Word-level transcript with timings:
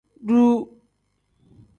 Duu. 0.25 0.57